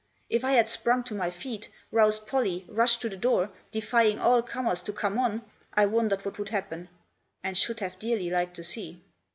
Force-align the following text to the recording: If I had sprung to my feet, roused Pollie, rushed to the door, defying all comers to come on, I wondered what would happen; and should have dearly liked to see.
If 0.31 0.43
I 0.43 0.53
had 0.53 0.67
sprung 0.67 1.03
to 1.03 1.13
my 1.13 1.29
feet, 1.29 1.69
roused 1.91 2.25
Pollie, 2.25 2.65
rushed 2.67 3.01
to 3.01 3.09
the 3.09 3.15
door, 3.15 3.51
defying 3.71 4.17
all 4.17 4.41
comers 4.41 4.81
to 4.81 4.91
come 4.93 5.19
on, 5.19 5.43
I 5.75 5.85
wondered 5.85 6.25
what 6.25 6.39
would 6.39 6.49
happen; 6.49 6.89
and 7.43 7.55
should 7.55 7.81
have 7.81 7.99
dearly 7.99 8.31
liked 8.31 8.55
to 8.55 8.63
see. 8.63 9.03